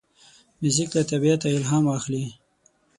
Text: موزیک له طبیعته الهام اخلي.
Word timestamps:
موزیک 0.61 0.89
له 0.97 1.03
طبیعته 1.11 1.47
الهام 1.57 1.85
اخلي. 1.97 2.25